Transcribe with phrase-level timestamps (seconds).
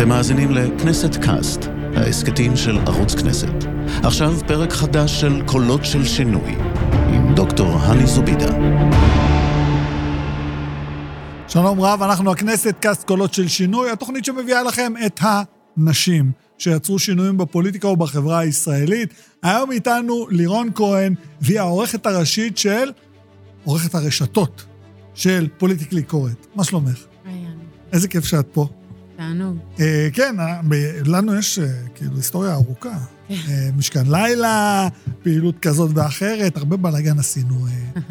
[0.00, 1.60] אתם מאזינים לכנסת קאסט,
[1.96, 3.64] ההסכתים של ערוץ כנסת.
[4.02, 6.54] עכשיו פרק חדש של קולות של שינוי,
[6.92, 8.50] עם דוקטור הני זובידה.
[11.48, 17.36] שלום רב, אנחנו הכנסת קאסט קולות של שינוי, התוכנית שמביאה לכם את הנשים שיצרו שינויים
[17.36, 19.14] בפוליטיקה ובחברה הישראלית.
[19.42, 22.90] היום איתנו לירון כהן, והיא העורכת הראשית של,
[23.64, 24.64] עורכת הרשתות
[25.14, 26.46] של פוליטיקלי קורט.
[26.54, 27.04] מה שלומך?
[27.92, 28.79] איזה כיף שאת פה.
[29.20, 29.58] תענוג.
[29.80, 30.60] אה, כן, אה,
[31.06, 32.98] לנו יש אה, כאילו היסטוריה ארוכה.
[33.30, 33.36] אה,
[33.76, 34.88] משכן לילה,
[35.22, 37.66] פעילות כזאת ואחרת, הרבה בלאגן עשינו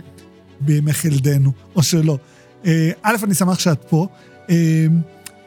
[0.66, 2.18] בימי חלדנו, או שלא.
[3.02, 4.08] א', אני שמח שאת פה.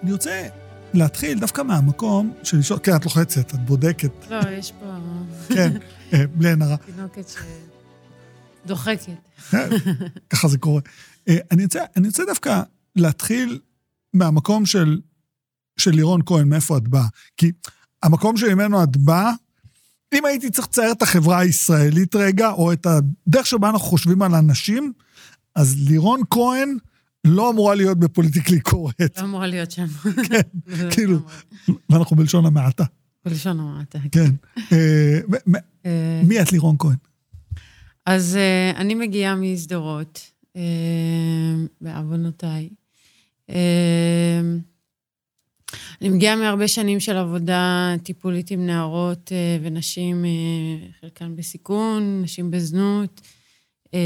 [0.02, 0.46] אני רוצה
[0.94, 4.86] להתחיל דווקא מהמקום של לשאול, כן, את לוחצת, את בודקת, לא, יש פה
[5.54, 5.72] כן,
[6.34, 6.76] בלי עין הרע.
[6.76, 7.32] תינוקת
[8.64, 9.52] שדוחקת.
[10.30, 10.80] ככה זה קורה.
[11.96, 12.62] אני רוצה דווקא
[12.96, 13.58] להתחיל
[14.14, 15.00] מהמקום של,
[15.76, 17.06] של לירון כהן, מאיפה את באה.
[17.36, 17.52] כי
[18.02, 19.32] המקום שממנו את באה,
[20.14, 24.34] אם הייתי צריך לצייר את החברה הישראלית רגע, או את הדרך שבה אנחנו חושבים על
[24.34, 24.92] אנשים,
[25.54, 26.76] אז לירון כהן
[27.24, 29.18] לא אמורה להיות בפוליטיקלי קורט.
[29.18, 29.86] לא אמורה להיות שם.
[30.28, 31.14] כן, זה כאילו,
[31.68, 31.80] לגמרי.
[31.90, 32.84] ואנחנו בלשון המעטה,
[33.24, 33.98] בלשון המעטה.
[34.12, 34.30] כן.
[34.72, 36.96] אה, מ- מ- אה, מי את לירון כהן?
[38.06, 40.20] אז אה, אני מגיעה משדרות,
[40.56, 40.62] אה,
[41.80, 42.68] בעוונותיי.
[46.00, 50.30] אני מגיעה מהרבה שנים של עבודה טיפולית עם נערות אה, ונשים, אה,
[51.00, 53.20] חלקן בסיכון, נשים בזנות.
[53.94, 54.00] אה,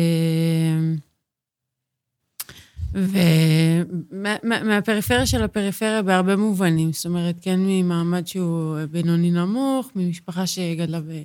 [4.43, 11.23] ומהפריפריה של הפריפריה בהרבה מובנים, זאת אומרת, כן ממעמד שהוא בינוני נמוך, ממשפחה שגדלה ב...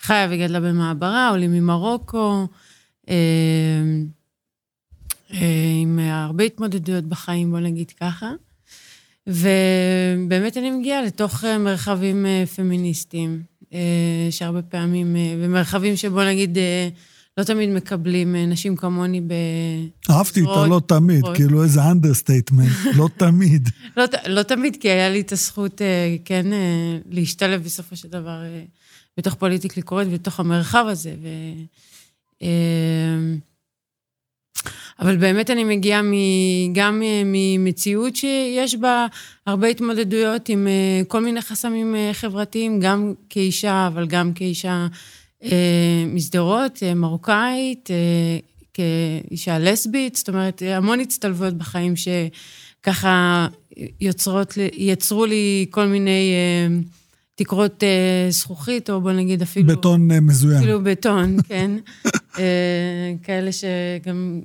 [0.00, 2.46] חיה וגדלה במעברה, עולים ממרוקו,
[3.08, 3.82] אה,
[5.82, 8.32] עם הרבה התמודדויות בחיים, בוא נגיד ככה.
[9.26, 13.42] ובאמת אני מגיעה לתוך אה, מרחבים אה, פמיניסטיים,
[13.74, 16.58] אה, שהרבה פעמים, במרחבים שבוא נגיד,
[17.38, 19.32] לא תמיד מקבלים נשים כמוני ב...
[20.10, 21.36] אהבתי את זרועות הלא תמיד, פתוחות.
[21.36, 23.68] כאילו איזה understatement, לא תמיד.
[23.96, 25.80] לא, לא תמיד, כי היה לי את הזכות,
[26.24, 26.46] כן,
[27.10, 28.42] להשתלב בסופו של דבר
[29.18, 31.14] בתוך פוליטיקלי קורט, בתוך המרחב הזה.
[31.22, 31.28] ו,
[35.00, 39.06] אבל באמת אני מגיעה מ- גם אה, ממציאות שיש בה
[39.46, 44.86] הרבה התמודדויות עם אה, כל מיני חסמים אה, חברתיים, גם כאישה, אבל גם כאישה
[46.06, 47.88] משדרות, מרוקאית,
[48.74, 53.46] כאישה לסבית, זאת אומרת, המון הצטלבויות בחיים שככה
[54.00, 56.32] יוצרות, יצרו לי כל מיני
[57.34, 57.82] תקרות
[58.28, 59.66] זכוכית, או בוא נגיד אפילו...
[59.66, 60.60] בטון מזוין.
[60.60, 61.70] כאילו בטון, כן.
[63.24, 64.40] כאלה שגם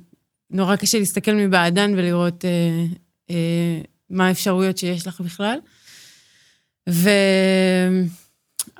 [0.50, 2.84] נורא קשה להסתכל מבעדן ולראות אה,
[3.30, 3.80] אה,
[4.10, 5.58] מה האפשרויות שיש לך בכלל.
[6.90, 7.10] ו...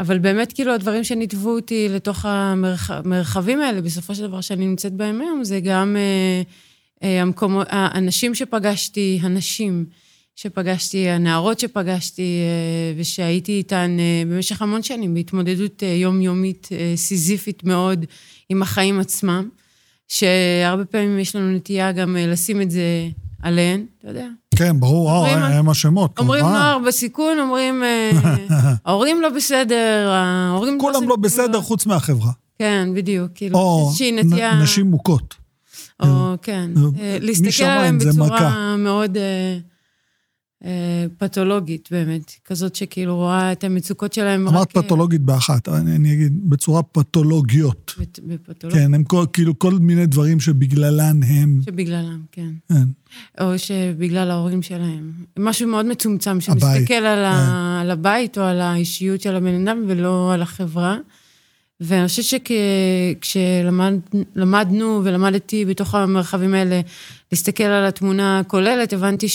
[0.00, 5.20] אבל באמת, כאילו, הדברים שניתבו אותי לתוך המרחבים האלה, בסופו של דבר שאני נמצאת בהם
[5.20, 6.42] היום, זה גם אה,
[7.02, 9.86] אה, המקומות, האנשים שפגשתי, הנשים
[10.36, 17.64] שפגשתי, הנערות שפגשתי, אה, ושהייתי איתן אה, במשך המון שנים בהתמודדות אה, יומיומית, אה, סיזיפית
[17.64, 18.04] מאוד
[18.48, 19.48] עם החיים עצמם,
[20.14, 22.82] שהרבה פעמים יש לנו נטייה גם אה, לשים את זה
[23.42, 24.26] עליהן, אתה יודע.
[24.56, 26.58] כן, ברור, אומרים- אה, הם השמות, אומרים כמובן.
[26.58, 28.10] נוער בסיכון, אומרים, אה,
[28.86, 30.78] ההורים לא בסדר, ההורים...
[30.80, 31.16] כולם עושים לא.
[31.16, 32.30] בסדר חוץ מהחברה.
[32.58, 34.62] כן, בדיוק, כאילו, או איזושהי נ- נטייה...
[34.62, 35.34] נשים מוכות.
[36.02, 36.70] או, כן.
[37.20, 38.76] להסתכל עליהם בצורה.
[38.76, 39.16] מאוד
[41.18, 42.32] פתולוגית, באמת.
[42.44, 44.54] כזאת שכאילו רואה את המצוקות שלהם רק...
[44.54, 47.94] אמרת אה, פתולוגית באחת, אני אני אגיד, בצורה פתולוגיות.
[48.26, 48.80] בפתולוגיה.
[48.86, 51.60] כן, הם כל- כאילו כל מיני דברים שבגללן הם...
[51.66, 52.50] שבגללם, כן.
[52.68, 52.84] כן.
[53.40, 55.12] או שבגלל ההורים שלהם.
[55.38, 57.32] משהו מאוד מצומצם, הבית, שמסתכל על, ה...
[57.32, 57.52] כן.
[57.82, 60.96] על הבית או על האישיות של הבן אדם ולא על החברה.
[61.80, 62.24] ואני חושבת
[63.22, 66.80] שכשלמדנו ולמדתי בתוך המרחבים האלה
[67.32, 69.26] להסתכל על התמונה הכוללת, הבנתי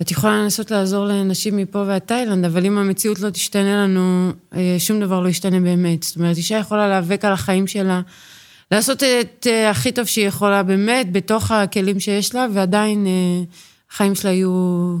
[0.00, 4.76] שאת יכולה לנסות לעזור לנשים מפה ועד תאילנד, אבל אם המציאות לא תשתנה לנו, אה,
[4.78, 6.02] שום דבר לא ישתנה באמת.
[6.02, 8.00] זאת אומרת, אישה יכולה להיאבק על החיים שלה,
[8.70, 13.42] לעשות את אה, הכי טוב שהיא יכולה באמת, בתוך הכלים שיש לה, ועדיין אה,
[13.92, 14.96] החיים שלה יהיו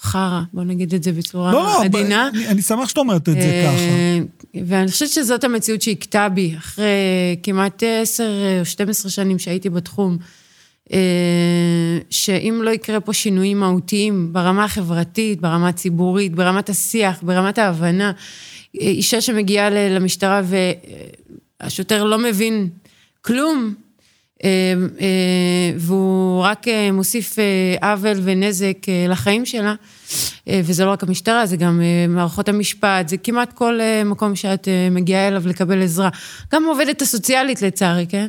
[0.00, 2.28] חרא, בוא נגיד את זה בצורה לא, לא, עדינה.
[2.34, 4.60] אני- אני שמח שאת אומרת את זה ככה.
[4.66, 6.86] ואני חושבת שזאת המציאות שהכתה בי, אחרי
[7.42, 8.24] כמעט 10
[8.60, 10.18] או 12 שנים שהייתי בתחום,
[12.10, 18.12] שאם לא יקרה פה שינויים מהותיים ברמה החברתית, ברמה הציבורית, ברמת השיח, ברמת ההבנה,
[18.80, 20.42] אה, אישה שמגיעה למשטרה
[21.60, 22.68] והשוטר לא מבין
[23.22, 23.74] כלום,
[24.44, 29.74] אה, אה, והוא רק אה, מוסיף אה, עוול ונזק אה, לחיים שלה,
[30.46, 35.42] וזה לא רק המשטרה, זה גם מערכות המשפט, זה כמעט כל מקום שאת מגיעה אליו
[35.46, 36.08] לקבל עזרה.
[36.52, 38.26] גם העובדת הסוציאלית לצערי, כן?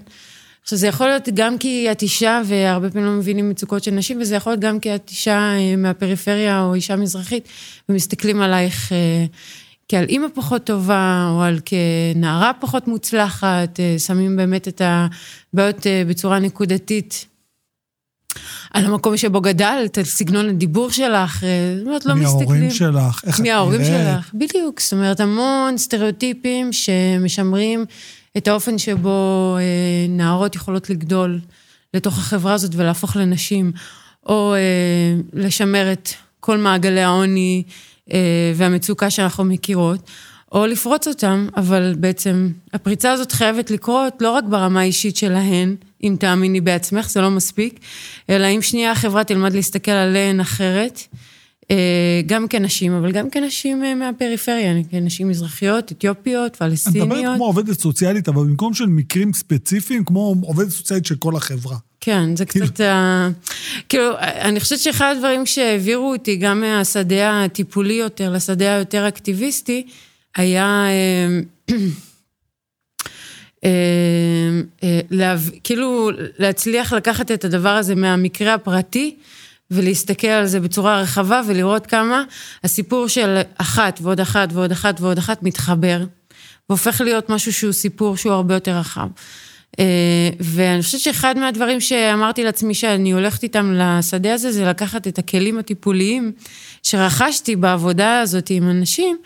[0.68, 4.22] עכשיו, זה יכול להיות גם כי את אישה, והרבה פעמים לא מבינים מצוקות של נשים,
[4.22, 7.48] וזה יכול להיות גם כי את אישה מהפריפריה או אישה מזרחית,
[7.90, 8.92] ומסתכלים עלייך
[9.90, 16.04] כעל אימא פחות טובה, או על כנערה פחות מוצלחת, אה, שמים באמת את הבעיות אה,
[16.08, 17.26] בצורה נקודתית.
[18.74, 22.48] על המקום שבו גדלת, על סגנון הדיבור שלך, אה, זאת אומרת, לא מסתכלים.
[22.48, 23.56] מההורים שלך, איך את נראית.
[23.56, 24.80] מההורים שלך, בדיוק.
[24.80, 27.86] זאת אומרת, המון סטריאוטיפים שמשמרים
[28.38, 29.58] את האופן שבו
[30.10, 31.40] נערות יכולות לגדול
[31.94, 33.72] לתוך החברה הזאת ולהפוך לנשים,
[34.26, 34.56] או
[35.34, 37.64] לשמר את כל מעגלי העוני
[38.14, 40.00] אה, והמצוקה שאנחנו מכירות,
[40.52, 46.16] או לפרוץ אותם, אבל בעצם הפריצה הזאת חייבת לקרות לא רק ברמה האישית שלהן, אם
[46.20, 47.80] תאמיני בעצמך, זה לא מספיק,
[48.30, 51.20] אלא אם שנייה החברה תלמד להסתכל עליהן אחרת, אה,
[52.26, 57.08] גם כנשים, אבל גם כנשים אה, מהפריפריה, כנשים מזרחיות, אתיופיות, פלסטיניות.
[57.08, 61.36] את מדברת כמו עובדת סוציאלית, אבל במקום של מקרים ספציפיים, כמו עובדת סוציאלית של כל
[61.36, 61.78] החברה.
[62.02, 62.84] כן, זה כאילו- קצת...
[63.90, 69.88] כאילו, אני חושבת שאחד הדברים שהעבירו אותי גם מהשדה הטיפולי יותר לשדה היותר אקטיביסטי,
[70.36, 70.86] היה...
[73.64, 73.70] אה,
[75.64, 76.10] כאילו
[76.40, 79.16] להצליח לקחת את הדבר הזה מהמקרה הפרטי
[79.72, 82.24] ולהסתכל על זה בצורה רחבה ולראות כמה
[82.64, 86.04] הסיפור של אחת ועוד אחת ועוד אחת ועוד אחת מתחבר,
[86.70, 89.08] והופך להיות משהו שהוא סיפור שהוא הרבה יותר רחב.
[89.80, 95.20] אה, ואני חושבת שאחד מהדברים שאמרתי לעצמי שאני הולכת איתם לשדה הזה, זה לקחת את
[95.20, 96.32] הכלים הטיפוליים
[96.84, 99.18] שרכשתי בעבודה הזאת עם אנשים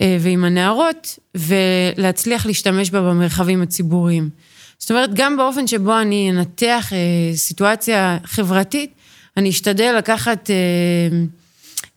[0.00, 4.30] אה, ועם הנערות, ולהצליח להשתמש בה במרחבים הציבוריים.
[4.78, 8.90] זאת אומרת, גם באופן שבו אני אנתח אה, סיטואציה חברתית,
[9.36, 11.18] אני אשתדל לקחת אה,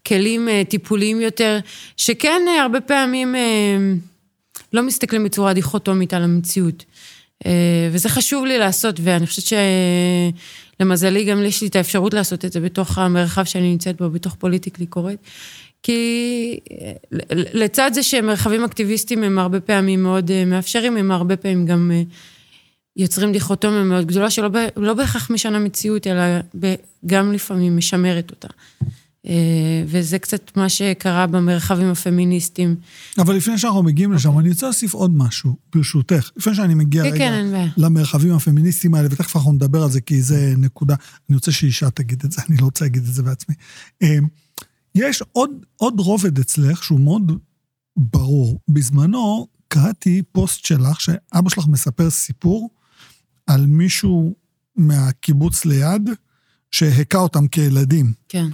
[0.07, 1.59] כלים אה, טיפוליים יותר,
[1.97, 3.77] שכן אה, הרבה פעמים אה,
[4.74, 6.86] לא מסתכלים בצורה דיכוטומית על המציאות.
[7.45, 9.59] אה, וזה חשוב לי לעשות, ואני חושבת
[10.80, 14.35] שלמזלי גם יש לי את האפשרות לעשות את זה בתוך המרחב שאני נמצאת בו, בתוך
[14.35, 15.18] פוליטיקלי קורט.
[15.83, 16.92] כי אה,
[17.31, 21.92] לצד זה שמרחבים אקטיביסטיים הם הרבה פעמים מאוד אה, מאפשרים, הם הרבה פעמים גם
[23.00, 26.22] יוצרים דיכוטומיה מאוד גדולה, שלא לא בהכרח משנה מציאות, אלא
[27.06, 28.48] גם לפעמים משמרת אותה.
[29.25, 32.75] אה, וזה קצת מה שקרה במרחבים הפמיניסטיים.
[33.18, 36.31] אבל לפני שאנחנו מגיעים לשם, אני רוצה להוסיף עוד משהו, ברשותך.
[36.38, 40.22] לפני שאני מגיע כן, רגע כן, למרחבים הפמיניסטיים האלה, ותכף אנחנו נדבר על זה, כי
[40.22, 40.95] זה נקודה,
[41.30, 43.56] אני רוצה שאישה תגיד את זה, אני לא רוצה להגיד את זה בעצמי.
[44.04, 44.18] אה,
[44.95, 47.31] יש עוד, עוד רובד אצלך שהוא מאוד
[47.98, 48.60] ברור.
[48.68, 52.69] בזמנו קראתי פוסט שלך, שאבא שלך מספר סיפור
[53.50, 54.36] על מישהו
[54.75, 56.10] מהקיבוץ ליד,
[56.72, 58.13] שהכה אותם כילדים.
[58.30, 58.48] כן.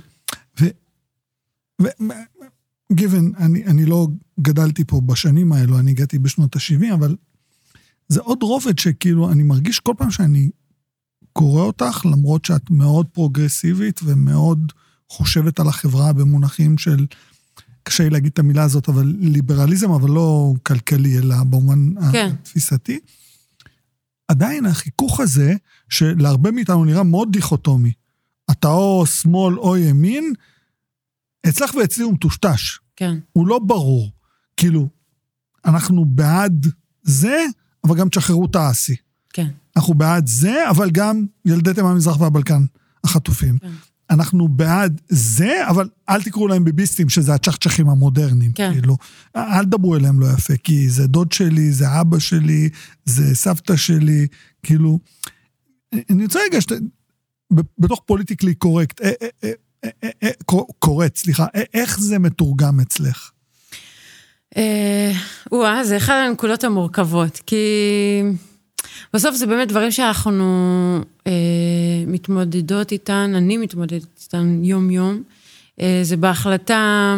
[2.94, 4.08] גיוון, אני, אני לא
[4.40, 7.16] גדלתי פה בשנים האלו, אני הגעתי בשנות ה-70, אבל
[8.08, 10.50] זה עוד רובד שכאילו, אני מרגיש כל פעם שאני
[11.34, 14.72] קורא אותך, למרות שאת מאוד פרוגרסיבית ומאוד
[15.10, 17.06] חושבת על החברה במונחים של,
[17.84, 22.30] קשה לי להגיד את המילה הזאת, אבל ליברליזם, אבל לא כלכלי, אלא במובן כן.
[22.42, 23.00] התפיסתי.
[24.28, 25.54] עדיין החיכוך הזה,
[25.90, 27.92] שלהרבה מאיתנו נראה מאוד דיכוטומי,
[28.52, 30.34] אתה או שמאל או ימין,
[31.50, 32.80] אצלך ואצלי הוא מטושטש.
[32.96, 33.18] כן.
[33.34, 34.12] הוא לא ברור.
[34.58, 34.88] כאילו,
[35.66, 36.68] אנחנו בעד
[37.04, 37.46] זה,
[37.84, 38.96] אבל גם תשחררו את האסי.
[39.34, 39.48] כן.
[39.76, 42.66] אנחנו בעד זה, אבל גם ילדי תימן המזרח והבלקן
[43.04, 43.58] החטופים.
[43.58, 43.72] כן.
[44.10, 48.52] אנחנו בעד זה, אבל אל תקראו להם ביביסטים, שזה הצ'חצ'חים המודרניים.
[48.52, 48.72] כן.
[48.74, 48.98] כאילו,
[49.36, 52.70] אל תדברו אליהם לא יפה, כי זה דוד שלי, זה אבא שלי,
[53.06, 54.28] זה סבתא שלי,
[54.64, 55.00] כאילו...
[56.10, 56.72] אני רוצה רגע, שת...
[57.78, 59.12] בתוך פוליטיקלי קורקט, אה,
[59.44, 60.30] אה, אה,
[60.80, 63.32] קורט, סליחה, איך זה מתורגם אצלך?
[65.52, 67.66] וואה, זה אחד הנקודות המורכבות, כי
[69.14, 70.44] בסוף זה באמת דברים שאנחנו
[71.28, 71.32] אה,
[72.08, 75.24] מתמודדות איתן, אני מתמודדת איתן יום-יום.
[75.82, 77.16] אה, זה בהחלטה...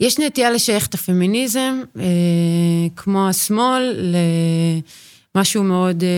[0.00, 2.04] יש נטייה לשייך את הפמיניזם, אה,
[2.96, 4.14] כמו השמאל,
[5.34, 6.08] למשהו מאוד אה,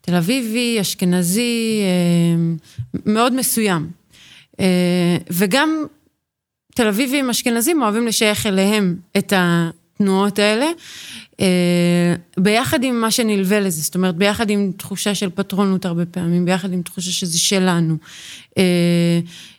[0.00, 2.54] תל אביבי, אשכנזי, אה,
[3.06, 3.90] מאוד מסוים.
[4.60, 5.84] אה, וגם
[6.74, 9.32] תל אביבים אשכנזים אוהבים לשייך אליהם את
[10.00, 10.66] התנועות האלה,
[11.40, 16.44] אה, ביחד עם מה שנלווה לזה, זאת אומרת, ביחד עם תחושה של פטרונות הרבה פעמים,
[16.44, 17.96] ביחד עם תחושה שזה שלנו.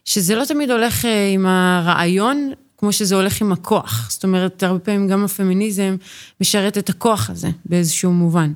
[0.05, 4.07] שזה לא תמיד הולך עם הרעיון, כמו שזה הולך עם הכוח.
[4.11, 5.95] זאת אומרת, הרבה פעמים גם הפמיניזם
[6.41, 8.53] משרת את הכוח הזה באיזשהו מובן.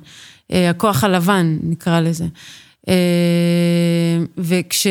[0.50, 2.24] הכוח הלבן, נקרא לזה.
[4.38, 4.86] וכש...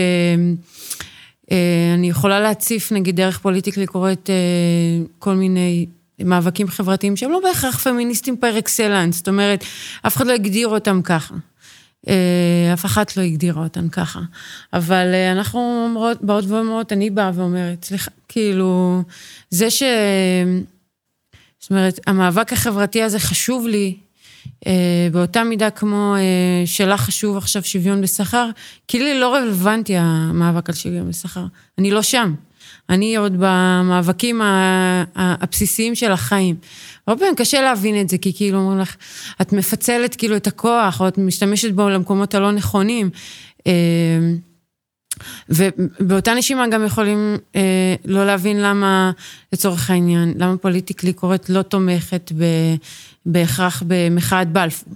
[1.94, 4.30] אני יכולה להציף, נגיד, דרך פוליטיקלי קוראת
[5.20, 5.86] כל מיני
[6.26, 9.64] מאבקים חברתיים שהם לא בהכרח פמיניסטים par excellence, זאת אומרת,
[10.08, 11.36] אף אחד לא הגדיר אותם ככה.
[12.74, 14.20] אף אחת לא הגדירה אותן ככה.
[14.74, 19.02] אבל אנחנו אומרות, באות ואומרות, אני באה ואומרת, סליחה, כאילו,
[19.50, 19.84] זה ש...
[21.60, 23.96] זאת אומרת, המאבק החברתי הזה חשוב לי,
[24.68, 28.50] אה, באותה מידה כמו אה, שלך חשוב עכשיו שוויון בשכר,
[28.88, 31.46] כי לי לא רלוונטי המאבק על שוויון בשכר.
[31.78, 32.34] אני לא שם.
[32.90, 34.42] אני עוד במאבקים
[35.16, 36.56] הבסיסיים של החיים.
[37.08, 38.96] הרבה פעמים קשה להבין את זה, כי כאילו אומרים לך,
[39.42, 43.10] את מפצלת כאילו את הכוח, או את משתמשת בו למקומות הלא נכונים.
[43.68, 43.74] אה,
[45.50, 49.12] ובאותה נשימה גם יכולים אה, לא להבין למה,
[49.54, 52.44] לצורך העניין, למה פוליטיקלי קוראת לא תומכת ב,
[53.26, 54.94] בהכרח במחאת בלפור.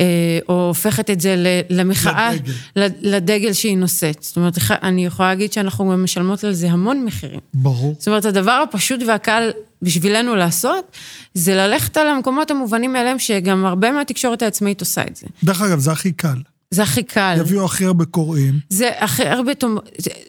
[0.00, 2.30] אה, או הופכת את זה למחאה,
[2.76, 3.16] לדגל.
[3.16, 4.22] לדגל שהיא נושאת.
[4.22, 7.40] זאת אומרת, אני יכולה להגיד שאנחנו גם משלמות על זה המון מחירים.
[7.54, 7.94] ברור.
[7.98, 9.50] זאת אומרת, הדבר הפשוט והקל
[9.82, 10.96] בשבילנו לעשות,
[11.34, 15.26] זה ללכת על המקומות המובנים מאליהם, שגם הרבה מהתקשורת העצמאית עושה את זה.
[15.44, 16.36] דרך אגב, זה הכי קל.
[16.70, 17.36] זה הכי קל.
[17.40, 18.54] יביאו הכי הרבה קוראים.
[18.68, 19.52] זה הכי הרבה,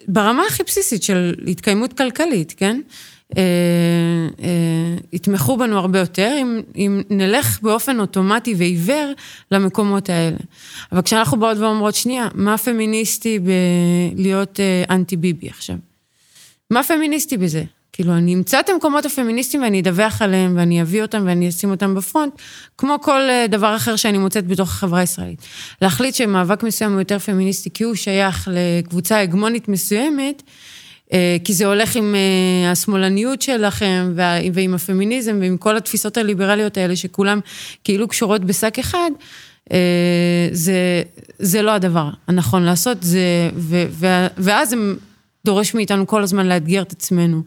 [0.08, 2.80] ברמה הכי בסיסית של התקיימות כלכלית, כן?
[3.36, 3.42] אה,
[4.42, 9.12] אה, יתמכו בנו הרבה יותר אם, אם נלך באופן אוטומטי ועיוור
[9.50, 10.36] למקומות האלה.
[10.92, 15.76] אבל כשאנחנו באות ואומרות, שנייה, מה פמיניסטי בלהיות אה, אנטי ביבי עכשיו?
[16.70, 17.64] מה פמיניסטי בזה?
[17.92, 21.94] כאילו, אני אמצא את המקומות הפמיניסטיים ואני אדווח עליהם ואני אביא אותם ואני אשים אותם
[21.94, 22.32] בפרונט,
[22.78, 25.42] כמו כל דבר אחר שאני מוצאת בתוך החברה הישראלית.
[25.82, 30.52] להחליט שמאבק מסוים הוא יותר פמיניסטי כי הוא שייך לקבוצה הגמונית מסוימת, אה,
[31.44, 34.12] כי זה הולך עם אה, השמאלניות שלכם
[34.52, 37.40] ועם הפמיניזם ועם כל התפיסות הליברליות האלה שכולם
[37.84, 39.10] כאילו קשורות בשק אחד,
[39.72, 41.02] אה, זה,
[41.38, 44.76] זה לא הדבר הנכון לעשות, זה, ו, ו, ואז זה
[45.44, 47.42] דורש מאיתנו כל הזמן לאתגר את עצמנו.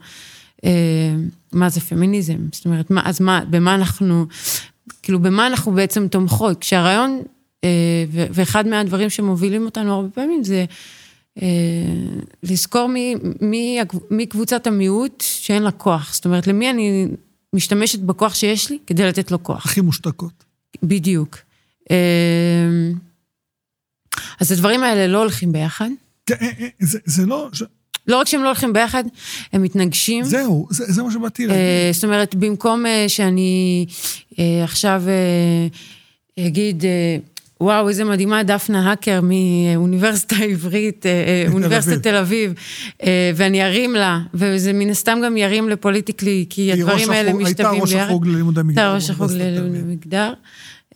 [1.52, 2.38] מה זה פמיניזם?
[2.52, 4.26] זאת אומרת, מה, אז מה, במה אנחנו,
[5.02, 6.60] כאילו, במה אנחנו בעצם תומכות?
[6.60, 7.22] כשהרעיון,
[8.10, 10.64] ואחד מהדברים שמובילים אותנו הרבה פעמים זה אה,
[12.42, 12.88] לזכור
[14.10, 16.14] מי קבוצת המיעוט שאין לה כוח.
[16.14, 17.06] זאת אומרת, למי אני
[17.52, 19.66] משתמשת בכוח שיש לי כדי לתת לו כוח.
[19.66, 20.44] הכי מושתקות.
[20.82, 21.38] בדיוק.
[21.90, 21.96] אה,
[24.40, 25.90] אז הדברים האלה לא הולכים ביחד.
[26.26, 27.50] כן, אה, זה, זה לא...
[28.06, 29.04] לא רק שהם לא הולכים ביחד,
[29.52, 30.24] הם מתנגשים.
[30.24, 31.62] זהו, זה, זה מה שבאתי להגיד.
[31.92, 33.86] זאת אומרת, במקום שאני
[34.64, 35.02] עכשיו
[36.38, 36.84] אגיד...
[37.60, 42.52] וואו, איזה מדהימה דפנה האקר מאוניברסיטה העברית, אה, אה, אוניברסיטת תל אביב,
[43.02, 47.64] אה, ואני ארים לה, וזה מן הסתם גם ירים לפוליטיקלי, כי הדברים האלה משתווים ביחד.
[47.64, 48.80] הייתה ראש החוג ללימודי מגדר.
[48.82, 50.32] הייתה ראש החוג ללימודי מגדר.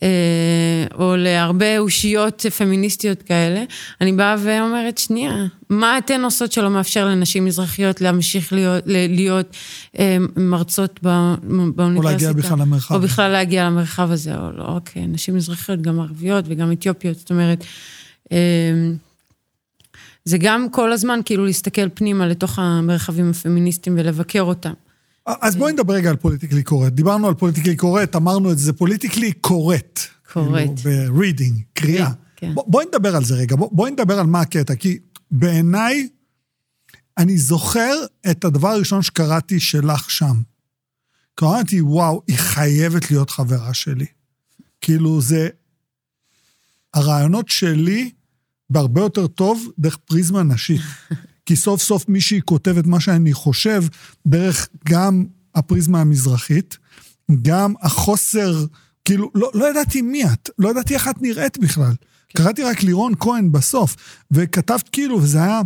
[0.02, 3.64] אה, או להרבה אושיות פמיניסטיות כאלה,
[4.00, 9.56] אני באה ואומרת, שנייה, מה אתן עושות שלא מאפשר לנשים מזרחיות להמשיך להיות, להיות
[9.98, 11.98] אה, מרצות באוניברסיטה?
[11.98, 12.94] או להגיע בכלל למרחב.
[12.94, 17.30] או בכלל להגיע למרחב הזה, או לא אוקיי, נשים מזרחיות, גם ערביות וגם אתיופיות, זאת
[17.30, 17.64] אומרת,
[18.32, 18.38] אה,
[20.24, 24.72] זה גם כל הזמן כאילו להסתכל פנימה לתוך המרחבים הפמיניסטיים ולבקר אותם.
[25.40, 26.92] אז בואי נדבר רגע על פוליטיקלי קוראת.
[26.92, 30.00] דיברנו על פוליטיקלי קוראת, אמרנו את זה, פוליטיקלי קוראת.
[30.32, 30.52] קורט.
[30.52, 32.10] כאילו, ב-reading, קריאה.
[32.36, 32.52] כן.
[32.54, 34.98] בואי נדבר על זה רגע, בואי נדבר על מה הקטע, כי
[35.30, 36.08] בעיניי,
[37.18, 37.94] אני זוכר
[38.30, 40.40] את הדבר הראשון שקראתי שלך שם.
[41.34, 44.06] קראתי, וואו, היא חייבת להיות חברה שלי.
[44.80, 45.48] כאילו, זה...
[46.94, 48.10] הרעיונות שלי
[48.70, 50.80] בהרבה יותר טוב דרך פריזמה נשית.
[51.50, 53.84] כי סוף סוף מישהי כותבת מה שאני חושב
[54.26, 56.78] דרך גם הפריזמה המזרחית,
[57.42, 58.64] גם החוסר,
[59.04, 61.92] כאילו, לא, לא ידעתי מי את, לא ידעתי איך את נראית בכלל.
[62.28, 62.42] כן.
[62.42, 63.96] קראתי רק לירון כהן בסוף,
[64.30, 65.60] וכתבת כאילו, וזה היה,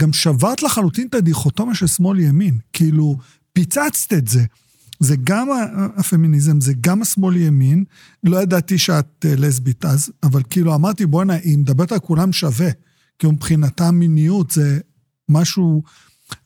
[0.00, 3.16] גם שברת לחלוטין את הדיכוטומיה של שמאל-ימין, כאילו,
[3.52, 4.44] פיצצת את זה.
[5.00, 5.48] זה גם
[5.96, 7.84] הפמיניזם, זה גם השמאל-ימין.
[8.24, 12.70] לא ידעתי שאת אה, לסבית אז, אבל כאילו אמרתי, בואנה, היא מדברת על כולם שווה.
[13.18, 14.78] כי מבחינתה מיניות זה
[15.28, 15.82] משהו...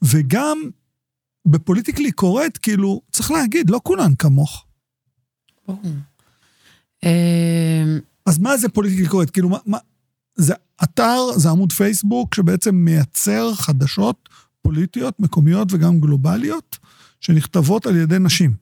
[0.03, 0.59] וגם
[1.47, 4.67] בפוליטיקלי קוראת, כאילו, צריך להגיד, לא כולן כמוך.
[8.27, 9.31] אז מה זה פוליטיקלי קוראת?
[9.31, 9.79] כאילו, מה, מה...
[10.37, 14.29] זה אתר, זה עמוד פייסבוק שבעצם מייצר חדשות
[14.63, 16.79] פוליטיות, מקומיות וגם גלובליות,
[17.21, 18.55] שנכתבות על ידי נשים.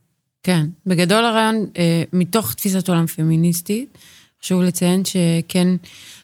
[0.42, 3.98] כן, בגדול הרעיון, אה, מתוך תפיסת עולם פמיניסטית,
[4.42, 5.68] חשוב לציין שכן,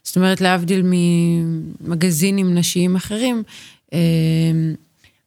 [0.02, 3.42] זאת אומרת, להבדיל ממגזינים נשיים אחרים,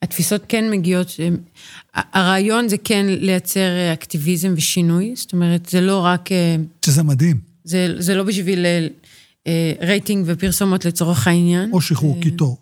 [0.02, 1.30] התפיסות כן מגיעות, אה,
[2.14, 6.32] הרעיון זה כן לייצר אקטיביזם ושינוי, זאת אומרת, זה לא רק...
[6.32, 6.56] אה,
[6.86, 7.40] שזה מדהים.
[7.64, 8.66] זה, זה לא בשביל
[9.82, 11.72] רייטינג ופרסומות לצורך העניין.
[11.72, 12.58] או שחרור קיטור.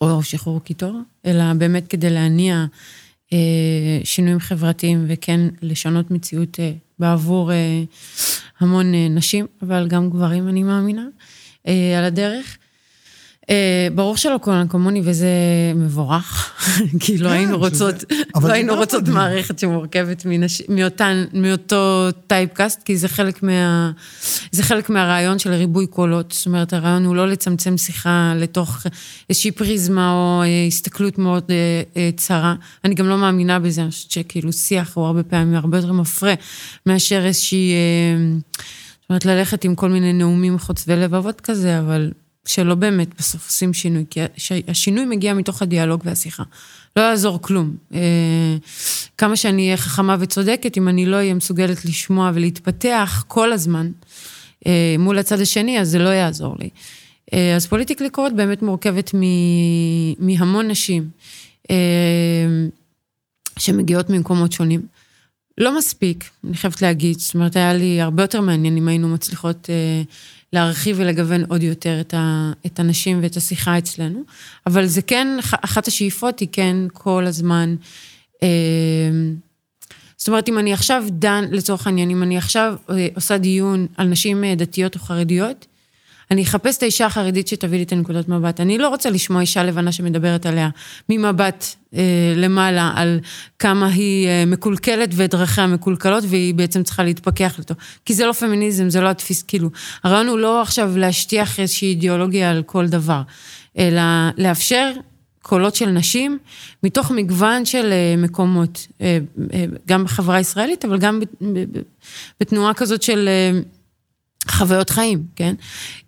[0.00, 2.66] או שחרור קיטור, אלא באמת כדי להניע
[3.32, 7.82] אה, שינויים חברתיים וכן לשנות מציאות אה, בעבור אה,
[8.60, 11.06] המון אה, נשים, אבל גם גברים, אני מאמינה,
[11.66, 12.58] אה, על הדרך.
[13.50, 15.28] אה, ברור שלא כולן כמוני, וזה
[15.74, 16.52] מבורך,
[17.00, 17.94] כי לא כן, היינו רוצות,
[18.42, 19.08] לא היינו רוצות.
[19.08, 20.26] מערכת שמורכבת
[20.68, 23.90] מאותן, מאותו טייפקאסט, כי זה חלק מה...
[24.52, 26.32] זה חלק מהרעיון של ריבוי קולות.
[26.32, 28.86] זאת אומרת, הרעיון הוא לא לצמצם שיחה לתוך
[29.30, 31.50] איזושהי פריזמה או אה, הסתכלות מאוד
[31.96, 32.54] אה, צרה.
[32.84, 36.34] אני גם לא מאמינה בזה, אני חושבת שכאילו שיח הוא הרבה פעמים הרבה יותר מפרה
[36.86, 37.72] מאשר איזושהי...
[39.00, 42.10] זאת אומרת, ללכת עם כל מיני נאומים חוצבי לבבות כזה, אבל
[42.46, 46.42] שלא באמת בסוף עושים שינוי, כי הש- השינוי מגיע מתוך הדיאלוג והשיחה.
[46.96, 47.76] לא יעזור כלום.
[47.94, 48.56] אה,
[49.18, 53.90] כמה שאני אהיה חכמה וצודקת, אם אני לא אהיה מסוגלת לשמוע ולהתפתח כל הזמן
[54.66, 56.68] אה, מול הצד השני, אז זה לא יעזור לי.
[57.32, 61.10] אה, אז פוליטיקלי קורט באמת מורכבת מ- מהמון נשים
[63.58, 64.82] שמגיעות ממקומות שונים.
[65.58, 67.18] לא מספיק, אני חייבת להגיד.
[67.18, 69.68] זאת אומרת, היה לי הרבה יותר מעניין אם היינו מצליחות
[70.52, 74.22] להרחיב ולגוון עוד יותר את, ה, את הנשים ואת השיחה אצלנו.
[74.66, 77.74] אבל זה כן, אח- אחת השאיפות היא כן כל הזמן...
[78.42, 78.48] אה,
[80.16, 84.06] זאת אומרת, אם אני עכשיו דן, לצורך העניין, אם אני עכשיו אה, עושה דיון על
[84.08, 85.66] נשים אה, דתיות או חרדיות,
[86.30, 88.60] אני אחפש את האישה החרדית שתביא לי את הנקודת מבט.
[88.60, 90.68] אני לא רוצה לשמוע אישה לבנה שמדברת עליה
[91.08, 93.20] ממבט אה, למעלה על
[93.58, 97.74] כמה היא אה, מקולקלת ואת דרכיה מקולקלות, והיא בעצם צריכה להתפכח לתו.
[98.04, 99.70] כי זה לא פמיניזם, זה לא התפיס, כאילו,
[100.04, 103.22] הרעיון הוא לא עכשיו להשטיח איזושהי אידיאולוגיה על כל דבר,
[103.78, 104.02] אלא
[104.38, 104.92] לאפשר
[105.42, 106.38] קולות של נשים
[106.82, 109.18] מתוך מגוון של אה, מקומות, אה,
[109.52, 111.20] אה, גם בחברה הישראלית, אבל גם
[112.40, 113.28] בתנועה כזאת של...
[114.48, 115.54] חוויות חיים, כן?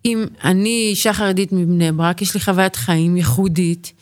[0.04, 3.92] אם אני אישה חרדית מבני ברק, יש לי חוויית חיים ייחודית,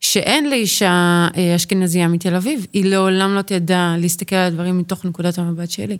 [0.00, 5.38] שאין לאישה אה, אשכנזייה מתל אביב, היא לעולם לא תדע להסתכל על הדברים מתוך נקודת
[5.38, 5.96] המבט שלי.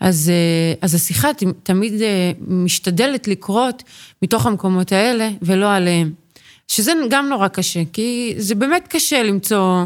[0.00, 1.28] אז, אה, אז השיחה
[1.62, 3.82] תמיד אה, משתדלת לקרות
[4.22, 6.12] מתוך המקומות האלה ולא עליהם.
[6.68, 9.84] שזה גם נורא קשה, כי זה באמת קשה למצוא,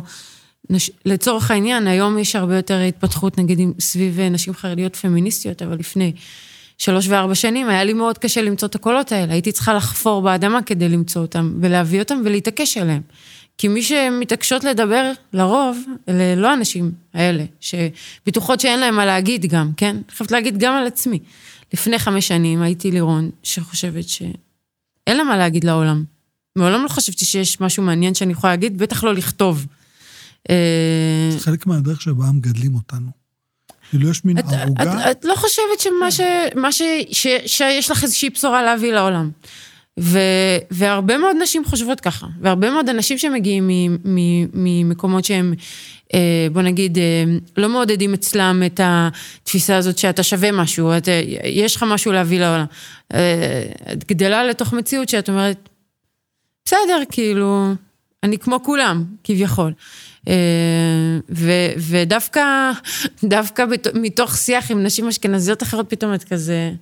[0.71, 0.91] נש...
[1.07, 6.13] לצורך העניין, היום יש הרבה יותר התפתחות, נגיד, סביב נשים חרדיות פמיניסטיות, אבל לפני
[6.81, 9.33] שלוש וארבע שנים היה לי מאוד קשה למצוא את הקולות האלה.
[9.33, 13.03] הייתי צריכה לחפור באדמה כדי למצוא אותם, ולהביא אותם ולהתעקש עליהם.
[13.59, 19.71] כי מי שמתעקשות לדבר, לרוב, אלה לא הנשים האלה, שבטוחות שאין להם מה להגיד גם,
[19.77, 19.97] כן?
[19.97, 21.19] אני חייבת להגיד גם על עצמי.
[21.73, 26.05] לפני חמש שנים הייתי לירון, שחושבת שאין לה מה להגיד לעולם.
[26.57, 29.67] מעולם לא חשבתי שיש משהו מעניין שאני יכולה להגיד, בטח לא לכתוב.
[30.51, 33.20] אה, זה חלק מהדרך שבה מגדלים אותנו.
[33.91, 36.21] כאילו יש מין את, ערוגה, את, את לא חושבת שמה ש...
[36.55, 36.83] מה ש...
[37.13, 37.27] ש...
[37.47, 39.31] שיש לך איזושהי בשורה להביא לעולם.
[40.01, 40.19] ו...
[40.71, 43.71] והרבה מאוד נשים חושבות ככה, והרבה מאוד אנשים שמגיעים.
[44.55, 45.55] ממקומות שהם,
[46.15, 47.25] אה, בוא נגיד, אה,
[47.57, 52.41] לא מעודדים אצלם את התפיסה הזאת שאתה שווה משהו, את, אה, יש לך משהו להביא
[52.41, 52.65] לעולם.
[53.93, 55.69] את גדלה לתוך מציאות שאת אומרת,
[56.65, 57.73] בסדר, כאילו,
[58.23, 59.73] אני כמו כולם, כביכול.
[60.29, 60.35] אה,
[61.31, 62.71] ו, ודווקא,
[63.25, 66.73] דווקא מתוך שיח עם נשים אשכנזיות אחרות, פתאום את כזה...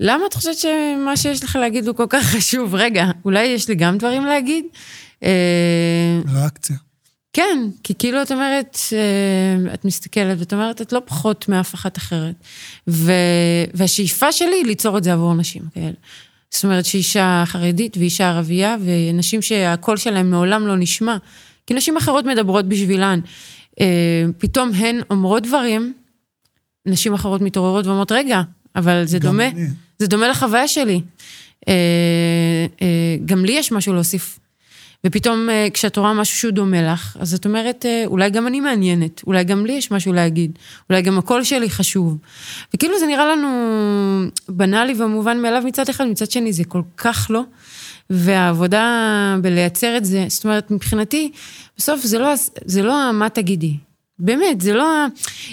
[0.00, 2.74] למה את חושבת שמה שיש לך להגיד הוא כל כך חשוב?
[2.74, 4.64] רגע, אולי יש לי גם דברים להגיד?
[5.22, 6.76] אה, ריאקציה.
[7.32, 11.98] כן, כי כאילו את אומרת, אה, את מסתכלת ואת אומרת, את לא פחות מאף אחת
[11.98, 12.34] אחרת.
[12.88, 13.12] ו,
[13.74, 15.92] והשאיפה שלי היא ליצור את זה עבור נשים כאלה.
[16.50, 21.16] זאת אומרת שאישה חרדית ואישה ערבייה, ונשים שהקול שלהן מעולם לא נשמע,
[21.66, 23.20] כי נשים אחרות מדברות בשבילן.
[23.80, 25.92] אה, פתאום הן אומרות דברים,
[26.86, 28.42] נשים אחרות מתעוררות ואומרות, רגע,
[28.76, 29.66] אבל זה דומה, אני.
[29.98, 31.00] זה דומה לחוויה שלי.
[31.68, 31.74] אה,
[32.82, 34.38] אה, גם לי יש משהו להוסיף.
[35.06, 39.44] ופתאום כשאת רואה משהו שהוא דומה לך, אז את אומרת, אולי גם אני מעניינת, אולי
[39.44, 40.58] גם לי יש משהו להגיד,
[40.90, 42.18] אולי גם הקול שלי חשוב.
[42.74, 43.48] וכאילו זה נראה לנו
[44.48, 47.42] בנאלי ומובן מאליו מצד אחד, מצד שני זה כל כך לא.
[48.10, 51.32] והעבודה בלייצר את זה, זאת אומרת, מבחינתי,
[51.76, 53.76] בסוף זה לא, זה לא מה תגידי.
[54.18, 55.06] באמת, זה לא...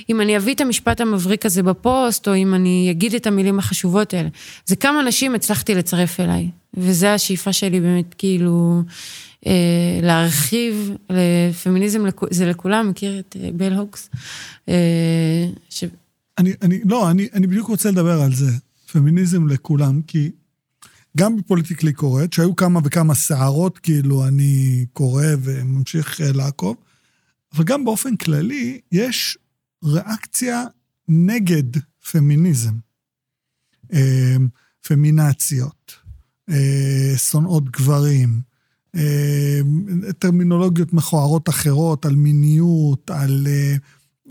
[0.10, 4.14] אם אני אביא את המשפט המבריק הזה בפוסט, או אם אני אגיד את המילים החשובות
[4.14, 4.30] האלה.
[4.66, 6.50] זה כמה נשים הצלחתי לצרף אליי.
[6.74, 8.82] וזו השאיפה שלי באמת, כאילו,
[9.48, 14.10] אה, להרחיב, לפמיניזם זה לכולם, מכיר את אה, בל הוקס?
[14.70, 15.84] אה, ש...
[16.38, 18.52] אני, אני, לא, אני, אני בדיוק רוצה לדבר על זה.
[18.92, 20.32] פמיניזם לכולם, כי
[21.18, 26.76] גם בפוליטיקלי קורט, שהיו כמה וכמה סערות, כאילו, אני קורא וממשיך אה, לעקוב,
[27.56, 29.38] אבל גם באופן כללי, יש
[29.84, 30.64] ריאקציה
[31.08, 31.64] נגד
[32.12, 32.74] פמיניזם.
[33.94, 34.36] אה,
[34.88, 35.94] פמינציות,
[36.50, 38.54] אה, שונאות גברים,
[40.20, 43.48] טרמינולוגיות מכוערות אחרות, על מיניות, על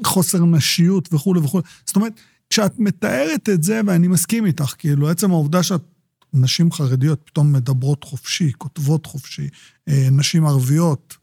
[0.04, 1.64] חוסר נשיות וכולי וכולי.
[1.86, 2.12] זאת אומרת,
[2.50, 5.91] כשאת מתארת את זה, ואני מסכים איתך, כאילו, עצם העובדה שאת...
[6.34, 9.48] נשים חרדיות פתאום מדברות חופשי, כותבות חופשי,
[9.88, 11.16] אה, נשים ערביות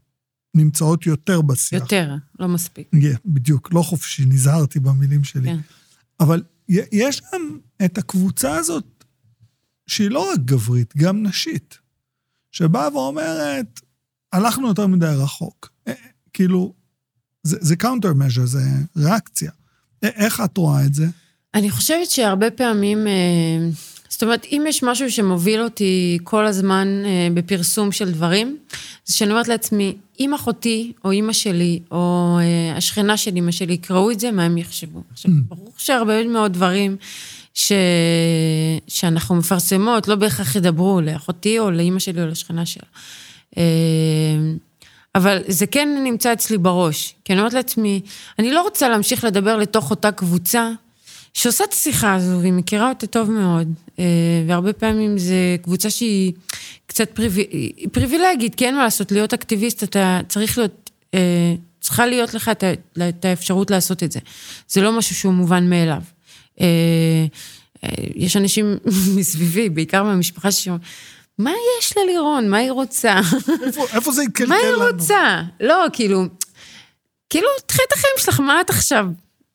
[0.55, 1.81] נמצאות יותר בשיח.
[1.81, 2.89] יותר, לא מספיק.
[2.95, 5.49] Yeah, בדיוק, לא חופשי, נזהרתי במילים שלי.
[5.49, 5.59] כן.
[6.19, 9.05] אבל יש גם את הקבוצה הזאת,
[9.87, 11.77] שהיא לא רק גברית, גם נשית,
[12.51, 13.81] שבאה ואומרת,
[14.33, 15.71] הלכנו יותר מדי רחוק.
[15.87, 15.93] אה,
[16.33, 16.73] כאילו,
[17.43, 18.61] זה, זה counter measure, זה
[18.97, 19.51] ריאקציה.
[20.03, 21.07] איך את רואה את זה?
[21.53, 23.69] אני חושבת שהרבה פעמים, אה,
[24.19, 28.57] זאת אומרת, אם יש משהו שמוביל אותי כל הזמן אה, בפרסום של דברים,
[29.05, 33.73] זה שאני אומרת לעצמי, אם אחותי או אימא שלי או אה, השכנה של אימא שלי
[33.73, 35.03] יקראו את זה, מה הם יחשבו?
[35.11, 35.33] עכשיו, mm.
[35.47, 36.97] ברור שהרבה מאוד דברים
[37.53, 37.71] ש...
[38.87, 42.89] שאנחנו מפרסמות, לא בהכרח ידברו לאחותי או לאימא שלי או לשכנה שלה.
[45.15, 48.01] אבל זה כן נמצא אצלי בראש, כי אני אומרת לעצמי,
[48.39, 50.69] אני לא רוצה להמשיך לדבר לתוך אותה קבוצה
[51.33, 53.67] שעושה את השיחה הזו, והיא מכירה אותה טוב מאוד,
[53.99, 54.03] אה,
[54.47, 56.33] והרבה פעמים זו קבוצה שהיא
[56.87, 57.37] קצת פריב...
[57.91, 62.51] פריבילגית, כי אין מה לעשות, להיות אקטיביסט, אתה צריך להיות, אה, צריכה להיות לך
[63.09, 64.19] את האפשרות לעשות את זה.
[64.67, 66.01] זה לא משהו שהוא מובן מאליו.
[66.61, 67.25] אה,
[68.15, 68.77] יש אנשים
[69.17, 70.83] מסביבי, בעיקר מהמשפחה שאומרים,
[71.37, 72.49] מה יש ללירון?
[72.49, 73.19] מה היא רוצה?
[73.65, 74.77] איפה, איפה זה יקלקל לנו?
[74.79, 75.41] מה היא רוצה?
[75.59, 76.23] לא, כאילו,
[77.29, 79.07] כאילו, תחי את החיים שלך, מה את עכשיו?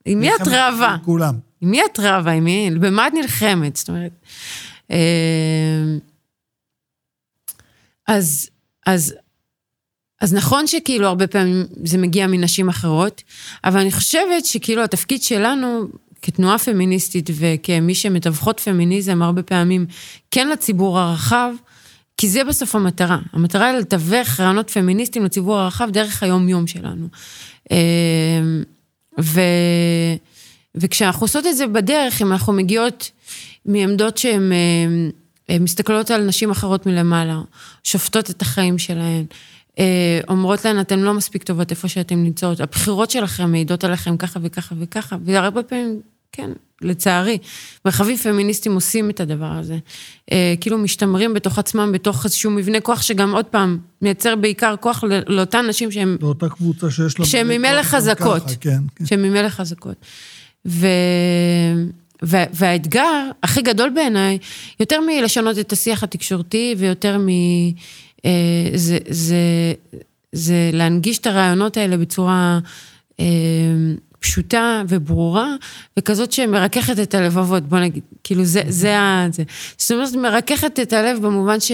[0.04, 0.96] עם מי את רבה?
[1.04, 1.34] כולם.
[1.64, 2.31] עם מי את רבה?
[2.31, 2.70] עם מי?
[2.81, 3.77] במה את נלחמת?
[3.77, 4.12] זאת אומרת...
[4.90, 4.96] אה,
[8.09, 8.50] אז,
[8.87, 9.14] אז,
[10.20, 13.22] אז נכון שכאילו הרבה פעמים זה מגיע מנשים אחרות,
[13.64, 15.88] אבל אני חושבת שכאילו התפקיד שלנו
[16.22, 19.87] כתנועה פמיניסטית וכמי שמתווכות פמיניזם הרבה פעמים
[20.31, 21.50] כן לציבור הרחב,
[22.16, 23.18] כי זה בסוף המטרה.
[23.33, 27.07] המטרה היא לתווך רעיונות פמיניסטיים לציבור הרחב דרך היום-יום שלנו.
[27.72, 27.77] אה,
[29.20, 29.40] ו...
[30.74, 33.10] וכשאנחנו עושות את זה בדרך, אם אנחנו מגיעות
[33.66, 34.52] מעמדות שהן
[35.50, 37.40] אה, מסתכלות על נשים אחרות מלמעלה,
[37.84, 39.24] שופטות את החיים שלהן,
[39.78, 44.40] אה, אומרות להן, אתן לא מספיק טובות איפה שאתן נמצאות, הבחירות שלכם מעידות עליכם ככה
[44.42, 46.00] וככה וככה, והרבה פעמים,
[46.32, 46.50] כן,
[46.82, 47.38] לצערי,
[47.84, 49.78] מרחבים פמיניסטיים עושים את הדבר הזה.
[50.32, 55.04] אה, כאילו משתמרים בתוך עצמם, בתוך איזשהו מבנה כוח שגם עוד פעם, מייצר בעיקר כוח
[55.26, 56.16] לאותן נשים שהן...
[56.20, 57.26] לאותה קבוצה שיש לה...
[57.26, 58.42] שהן ממילא חזקות.
[58.42, 59.06] ככה, כן, כן.
[59.06, 59.96] שהן ממילא חזקות.
[60.66, 60.87] ו...
[62.24, 62.37] ו...
[62.53, 64.38] והאתגר הכי גדול בעיניי,
[64.81, 67.29] יותר מלשנות את השיח התקשורתי ויותר מ...
[68.24, 68.31] אה,
[68.74, 69.37] זה, זה,
[70.33, 72.59] זה להנגיש את הרעיונות האלה בצורה
[73.20, 73.24] אה,
[74.20, 75.48] פשוטה וברורה,
[75.98, 79.27] וכזאת שמרככת את הלבבות, בוא נגיד, כאילו זה, זה ה...
[79.33, 79.42] זה.
[79.79, 81.72] זאת אומרת, מרככת את הלב במובן ש...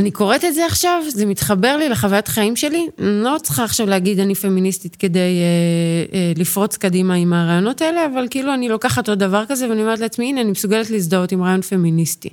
[0.00, 2.86] אני קוראת את זה עכשיו, זה מתחבר לי לחוויית חיים שלי.
[2.98, 8.06] אני לא צריכה עכשיו להגיד אני פמיניסטית כדי אה, אה, לפרוץ קדימה עם הרעיונות האלה,
[8.06, 11.42] אבל כאילו אני לוקחת עוד דבר כזה ואני אומרת לעצמי, הנה, אני מסוגלת להזדהות עם
[11.42, 12.28] רעיון פמיניסטי.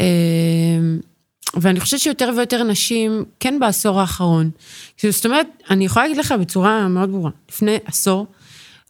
[0.00, 0.06] אה,
[1.54, 4.50] ואני חושבת שיותר ויותר נשים, כן בעשור האחרון.
[5.10, 8.26] זאת אומרת, אני יכולה להגיד לך בצורה מאוד ברורה, לפני עשור,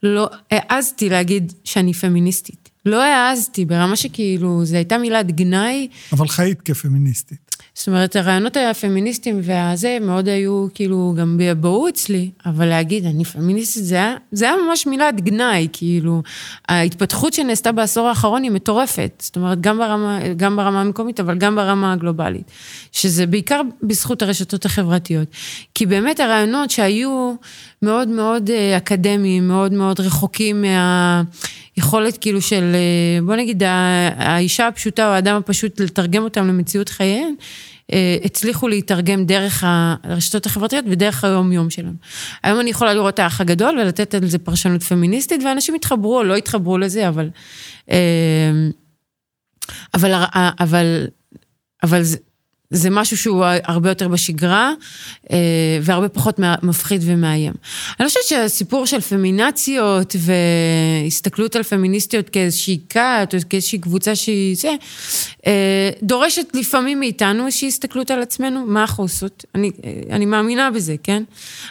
[0.03, 2.69] לא העזתי להגיד שאני פמיניסטית.
[2.85, 5.87] לא העזתי, ברמה שכאילו, זו הייתה מילת גנאי.
[6.11, 7.50] אבל חיית כפמיניסטית.
[7.81, 13.83] זאת אומרת, הרעיונות הפמיניסטיים והזה מאוד היו כאילו גם ביבואו אצלי, אבל להגיד, אני פמיניסטית,
[13.83, 16.21] זה היה, זה היה ממש מילת גנאי, כאילו,
[16.69, 21.55] ההתפתחות שנעשתה בעשור האחרון היא מטורפת, זאת אומרת, גם ברמה, גם ברמה המקומית, אבל גם
[21.55, 22.51] ברמה הגלובלית,
[22.91, 25.27] שזה בעיקר בזכות הרשתות החברתיות.
[25.75, 27.33] כי באמת הרעיונות שהיו
[27.81, 31.23] מאוד מאוד אה, אקדמיים, מאוד מאוד רחוקים מה...
[31.77, 33.63] יכולת כאילו של, אה, בוא נגיד,
[34.15, 37.35] האישה הפשוטה או האדם הפשוט לתרגם אותם למציאות חייהם,
[38.23, 41.93] הצליחו להתרגם דרך הרשתות החברתיות ודרך היום-יום שלנו.
[42.43, 46.23] היום אני יכולה לראות את האח הגדול ולתת על זה פרשנות פמיניסטית, ואנשים התחברו או
[46.23, 47.29] לא התחברו לזה, אבל...
[47.91, 48.51] אה,
[49.93, 50.23] אבל,
[50.59, 51.07] אבל,
[51.83, 52.01] אבל
[52.71, 54.73] זה משהו שהוא הרבה יותר בשגרה,
[55.31, 55.37] אה,
[55.81, 57.53] והרבה פחות מפחיד ומאיים.
[57.99, 60.15] אני חושבת שהסיפור של פמינציות
[61.05, 64.75] והסתכלות על פמיניסטיות כאיזושהי כת, או כאיזושהי קבוצה שהיא זה,
[65.47, 69.45] אה, דורשת לפעמים מאיתנו איזושהי הסתכלות על עצמנו, מה אנחנו עושות.
[69.55, 69.71] אני,
[70.09, 71.23] אני מאמינה בזה, כן?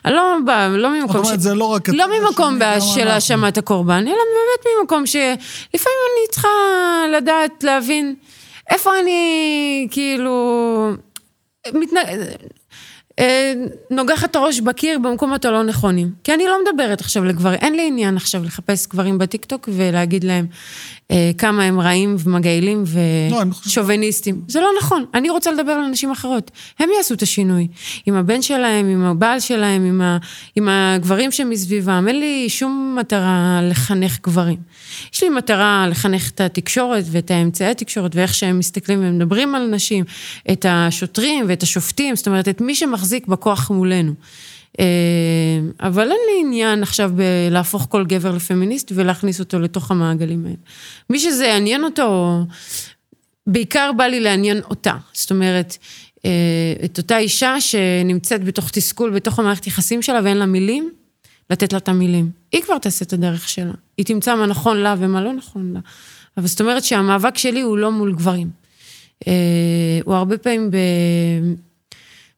[0.05, 1.17] אני לא באה, לא ממקום ש...
[1.17, 1.89] זאת אומרת, זה לא רק...
[1.89, 2.59] לא ממקום
[2.95, 6.49] של האשמת הקורבן, אלא באמת ממקום שלפעמים אני צריכה
[7.17, 8.15] לדעת, להבין.
[8.71, 10.93] איפה אני, כאילו...
[11.75, 11.97] מתנ...
[13.19, 13.53] אה,
[13.91, 16.11] נוגחת את הראש בקיר במקומות הלא נכונים.
[16.25, 20.47] כי אני לא מדברת עכשיו לגברים, אין לי עניין עכשיו לחפש גברים בטיקטוק ולהגיד להם
[21.39, 22.85] כמה הם רעים ומגעילים
[23.31, 24.41] לא, ושוביניסטים.
[24.49, 26.51] זה לא נכון, אני רוצה לדבר על נשים אחרות.
[26.79, 27.69] הם יעשו את השינוי.
[28.07, 30.19] עם הבן שלהם, עם הבעל שלהם, עם, ה,
[30.57, 32.05] עם הגברים שמסביבם.
[32.09, 34.59] אין לי שום מטרה לחנך גברים.
[35.15, 40.05] יש לי מטרה לחנך את התקשורת ואת האמצעי התקשורת ואיך שהם מסתכלים ומדברים על נשים,
[40.53, 44.13] את השוטרים ואת השופטים, זאת אומרת, את מי שמחזיק בכוח מולנו.
[44.81, 44.85] אה,
[45.81, 50.57] אבל אין לי עניין עכשיו בלהפוך כל גבר לפמיניסט ולהכניס אותו לתוך המעגלים האלה.
[51.11, 52.41] מי שזה יעניין אותו,
[53.47, 54.97] בעיקר בא לי לעניין אותה.
[55.13, 55.77] זאת אומרת,
[56.25, 56.31] אה,
[56.85, 60.91] את אותה אישה שנמצאת בתוך תסכול, בתוך המערכת יחסים שלה ואין לה מילים,
[61.51, 62.31] לתת לה את המילים.
[62.53, 63.73] היא כבר תעשה את הדרך שלה.
[63.97, 65.81] היא תמצא מה נכון לה ומה לא נכון לה.
[66.37, 68.51] אבל זאת אומרת שהמאבק שלי הוא לא מול גברים.
[69.27, 69.33] אה,
[70.05, 70.77] הוא הרבה פעמים ב...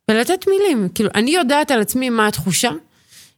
[0.08, 0.88] בלתת מילים.
[0.94, 2.70] כאילו, אני יודעת על עצמי מה התחושה,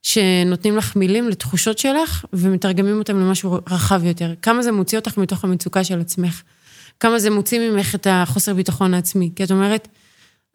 [0.03, 4.35] שנותנים לך מילים לתחושות שלך, ומתרגמים אותם למשהו רחב יותר.
[4.43, 6.43] כמה זה מוציא אותך מתוך המצוקה של עצמך.
[7.01, 9.31] כמה זה מוציא ממך את החוסר ביטחון העצמי.
[9.37, 9.89] כי את אומרת,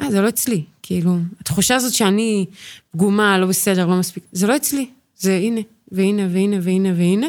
[0.02, 0.64] אה, זה לא אצלי.
[0.84, 2.46] כאילו, התחושה הזאת שאני
[2.92, 4.90] פגומה, לא בסדר, לא מספיק, זה לא אצלי.
[5.18, 7.28] זה הנה, והנה, והנה, והנה, והנה.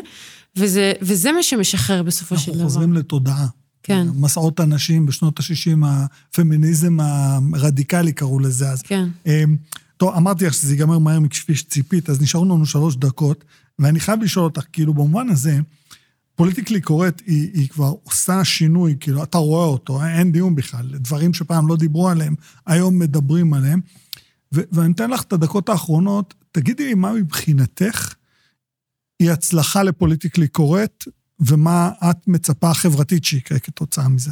[0.56, 2.64] וזה, וזה מה שמשחרר בסופו של אנחנו דבר.
[2.64, 3.46] חוזרים לתודעה.
[3.82, 4.06] כן.
[4.14, 7.00] מסעות הנשים בשנות ה-60, הפמיניזם
[7.54, 8.82] הרדיקלי קראו לזה אז.
[8.82, 9.08] כן.
[9.26, 9.56] אמ,
[9.96, 13.44] טוב, אמרתי לך שזה ייגמר מהר מכפי שציפית, אז נשארו לנו שלוש דקות,
[13.78, 15.58] ואני חייב לשאול אותך, כאילו, במובן הזה,
[16.34, 20.86] פוליטיקלי קורט היא, היא כבר עושה שינוי, כאילו, אתה רואה אותו, אין דיון בכלל.
[20.94, 22.34] דברים שפעם לא דיברו עליהם,
[22.66, 23.80] היום מדברים עליהם.
[24.54, 28.14] ו- ואני אתן לך את הדקות האחרונות, תגידי לי מה מבחינתך
[29.20, 31.04] היא הצלחה לפוליטיקלי קורט,
[31.40, 34.30] ומה את מצפה חברתית שיקרה כתוצאה מזה.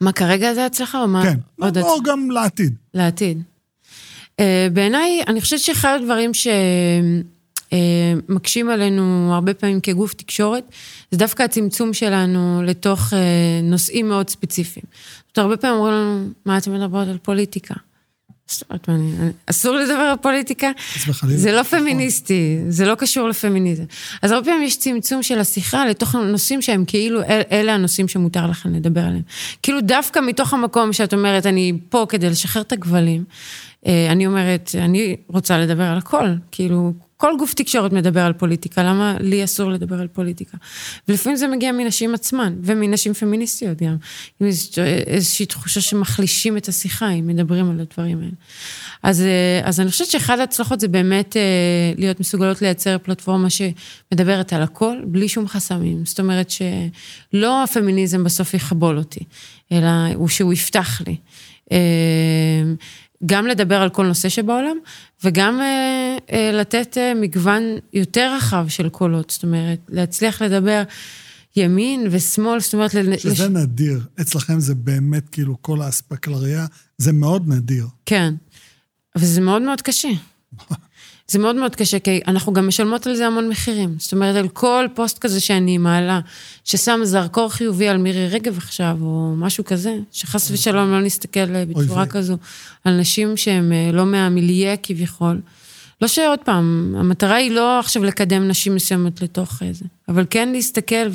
[0.00, 1.22] מה, כרגע זה הצלחה או מה?
[1.22, 2.74] כן, עוד או גם לעתיד.
[2.94, 3.42] לעתיד.
[4.40, 4.40] Uh,
[4.72, 6.30] בעיניי, אני חושבת שאחד הדברים
[7.70, 10.64] שמקשים עלינו הרבה פעמים כגוף תקשורת,
[11.10, 13.16] זה דווקא הצמצום שלנו לתוך uh,
[13.62, 14.84] נושאים מאוד ספציפיים.
[15.28, 17.74] זאת אומרת, הרבה פעמים אומרים לנו, מה אתם מדברות על פוליטיקה?
[17.74, 18.37] זאת אומרת, אני- אני-
[19.46, 20.70] אסור לדבר על פוליטיקה?
[21.36, 23.84] זה לא פמיניסטי, זה לא קשור לפמיניזם.
[24.22, 28.46] אז הרבה פעמים יש צמצום של השיחה לתוך נושאים שהם כאילו, אל, אלה הנושאים שמותר
[28.46, 29.22] לכם לדבר עליהם.
[29.62, 33.24] כאילו דווקא מתוך המקום שאת אומרת, אני פה כדי לשחרר את הכבלים,
[33.86, 36.28] אה, אני אומרת, אני רוצה לדבר על הכל.
[36.50, 40.56] כאילו, כל גוף תקשורת מדבר על פוליטיקה, למה לי אסור לדבר על פוליטיקה?
[41.08, 43.96] ולפעמים זה מגיע מנשים עצמן, ומנשים פמיניסטיות גם.
[44.40, 48.30] עם איזוש- איזושהי תחושה שמחלישים את השיחה, אם מדברים על הדברים האלה.
[49.02, 51.42] אז, אה, אז אני חושבת שאחת ההצלחות זה באמת אה,
[51.96, 56.06] להיות מסוגלות לייצר פלטפורמה שמדברת על הכל, בלי שום חסמים.
[56.06, 59.20] זאת אומרת שלא הפמיניזם בסוף יכבול אותי,
[59.72, 61.16] אלא הוא שהוא יפתח לי.
[63.26, 64.76] גם לדבר על כל נושא שבעולם,
[65.24, 69.30] וגם אה, אה, לתת אה, מגוון יותר רחב של קולות.
[69.30, 70.82] זאת אומרת, להצליח לדבר
[71.56, 72.94] ימין ושמאל, זאת אומרת...
[72.94, 74.00] לש- שזה נדיר.
[74.20, 76.66] אצלכם זה באמת, כאילו, כל האספקלריה,
[76.98, 77.86] זה מאוד נדיר.
[78.06, 78.34] כן.
[79.16, 80.08] אבל זה מאוד מאוד קשה.
[81.30, 83.94] זה מאוד מאוד קשה, כי אנחנו גם משלמות על זה המון מחירים.
[83.98, 86.20] זאת אומרת, על כל פוסט כזה שאני מעלה,
[86.64, 91.64] ששם זרקור חיובי על מירי רגב עכשיו, או משהו כזה, שחס ושלום לא נסתכל אה,
[91.64, 92.06] בצורה.
[92.06, 92.36] כזו
[92.84, 95.40] על נשים שהן אה, לא מהמיליה כביכול.
[96.02, 101.08] לא שעוד פעם, המטרה היא לא עכשיו לקדם נשים מסוימות לתוך זה, אבל כן להסתכל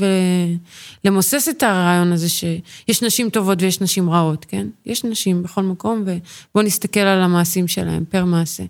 [1.03, 4.67] ולמוסס את הרעיון הזה שיש נשים טובות ויש נשים רעות, כן?
[4.85, 8.63] יש נשים בכל מקום, ובואו נסתכל על המעשים שלהם, פר מעשה.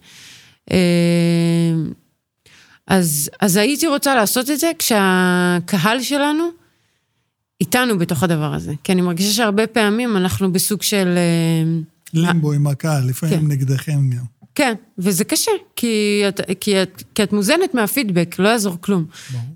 [0.72, 0.78] אה,
[2.88, 6.44] אז, אז הייתי רוצה לעשות את זה כשהקהל שלנו
[7.62, 8.74] איתנו בתוך הדבר הזה.
[8.84, 11.14] כי אני מרגישה שהרבה פעמים אנחנו בסוג של...
[11.18, 11.82] אה,
[12.14, 13.48] לימבו עם הקהל, לפעמים כן.
[13.48, 14.24] נגדכם גם.
[14.56, 19.06] כן, וזה קשה, כי את, כי את, כי את מוזנת מהפידבק, לא יעזור כלום.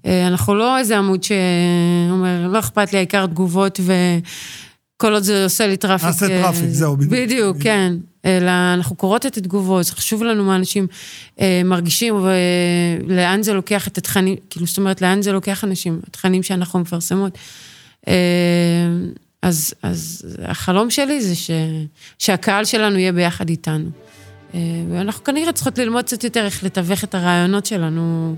[0.06, 5.68] אה, אנחנו לא איזה עמוד שאומר, לא אכפת לי, העיקר תגובות וכל עוד זה עושה
[5.68, 6.08] לי traffic.
[6.08, 7.14] נעשה אה, traffic, זהו, בדיוק.
[7.14, 7.94] בדיוק, כן.
[8.28, 10.88] אלא אנחנו קוראות את התגובות, זה חשוב לנו מה אנשים
[11.40, 16.44] אה, מרגישים ולאן זה לוקח את התכנים, כאילו, זאת אומרת, לאן זה לוקח אנשים, התכנים
[16.44, 17.38] שאנחנו מפרסמות.
[18.08, 18.14] אה,
[19.42, 21.52] אז, אז החלום שלי זה ש,
[22.20, 23.90] שהקהל שלנו יהיה ביחד איתנו.
[24.54, 24.60] אה,
[24.92, 28.36] ואנחנו כנראה צריכות ללמוד קצת יותר איך לתווך את הרעיונות שלנו,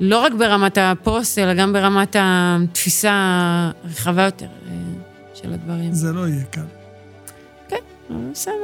[0.00, 3.12] לא רק ברמת הפוסט, אלא גם ברמת התפיסה
[3.84, 4.72] הרחבה יותר אה,
[5.34, 5.92] של הדברים.
[5.92, 6.79] זה לא יהיה קל.
[8.32, 8.54] בסדר.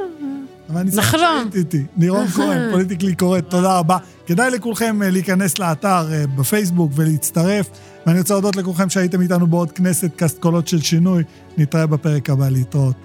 [0.69, 1.39] אבל אני שמח נחלום.
[1.41, 1.83] שהיית איתי.
[1.97, 3.97] לירון כהן, פוליטיקלי קוראת, תודה רבה.
[4.25, 7.69] כדאי לכולכם אה, להיכנס לאתר אה, בפייסבוק ולהצטרף.
[8.05, 11.23] ואני רוצה להודות לכולכם שהייתם איתנו בעוד כנסת, קאסט קולות של שינוי.
[11.57, 12.95] נתראה בפרק הבא להתראות.